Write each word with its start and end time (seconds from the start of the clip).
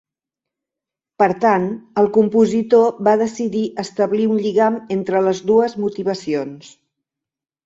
Per 1.23 1.27
tant, 1.43 1.67
el 2.03 2.09
compositor 2.15 2.87
va 3.09 3.13
decidir 3.23 3.61
establir 3.85 4.27
un 4.37 4.41
lligam 4.47 4.81
entre 4.97 5.23
les 5.29 5.43
dues 5.53 5.77
motivacions. 5.85 6.75